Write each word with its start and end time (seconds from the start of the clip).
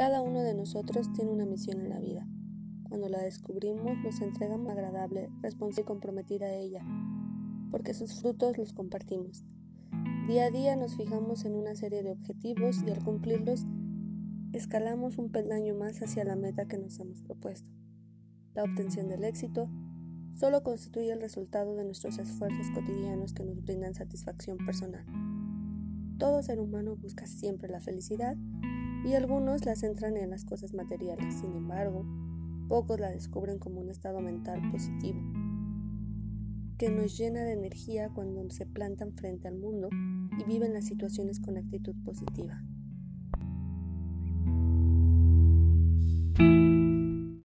Cada 0.00 0.22
uno 0.22 0.40
de 0.40 0.54
nosotros 0.54 1.12
tiene 1.12 1.30
una 1.30 1.44
misión 1.44 1.78
en 1.82 1.90
la 1.90 2.00
vida. 2.00 2.26
Cuando 2.88 3.10
la 3.10 3.20
descubrimos 3.20 3.98
nos 4.02 4.22
entregamos 4.22 4.72
agradable, 4.72 5.28
responsable 5.42 5.82
y 5.82 5.84
comprometida 5.84 6.46
a 6.46 6.54
ella, 6.54 6.82
porque 7.70 7.92
sus 7.92 8.18
frutos 8.18 8.56
los 8.56 8.72
compartimos. 8.72 9.44
Día 10.26 10.46
a 10.46 10.50
día 10.50 10.74
nos 10.74 10.96
fijamos 10.96 11.44
en 11.44 11.54
una 11.54 11.74
serie 11.74 12.02
de 12.02 12.12
objetivos 12.12 12.82
y 12.82 12.90
al 12.90 13.04
cumplirlos 13.04 13.66
escalamos 14.54 15.18
un 15.18 15.30
peldaño 15.30 15.74
más 15.74 16.00
hacia 16.00 16.24
la 16.24 16.34
meta 16.34 16.66
que 16.66 16.78
nos 16.78 16.98
hemos 16.98 17.20
propuesto. 17.20 17.68
La 18.54 18.64
obtención 18.64 19.06
del 19.06 19.22
éxito 19.24 19.68
solo 20.32 20.62
constituye 20.62 21.12
el 21.12 21.20
resultado 21.20 21.76
de 21.76 21.84
nuestros 21.84 22.16
esfuerzos 22.18 22.70
cotidianos 22.70 23.34
que 23.34 23.44
nos 23.44 23.62
brindan 23.62 23.92
satisfacción 23.92 24.56
personal. 24.64 25.04
Todo 26.16 26.42
ser 26.42 26.58
humano 26.58 26.96
busca 26.96 27.26
siempre 27.26 27.68
la 27.68 27.80
felicidad 27.80 28.34
y 29.04 29.14
algunos 29.14 29.64
la 29.64 29.76
centran 29.76 30.16
en 30.16 30.30
las 30.30 30.44
cosas 30.44 30.74
materiales. 30.74 31.34
Sin 31.34 31.54
embargo, 31.56 32.04
pocos 32.68 33.00
la 33.00 33.10
descubren 33.10 33.58
como 33.58 33.80
un 33.80 33.90
estado 33.90 34.20
mental 34.20 34.60
positivo, 34.70 35.20
que 36.78 36.90
nos 36.90 37.16
llena 37.16 37.42
de 37.42 37.52
energía 37.52 38.10
cuando 38.10 38.48
se 38.50 38.66
plantan 38.66 39.12
frente 39.12 39.48
al 39.48 39.56
mundo 39.56 39.88
y 40.38 40.44
viven 40.44 40.72
las 40.72 40.86
situaciones 40.86 41.40
con 41.40 41.56
actitud 41.56 41.94
positiva. 42.04 42.62